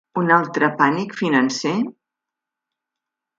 Un 0.19 0.31
altre 0.35 0.69
pànic 0.79 1.13
financer? 1.19 1.75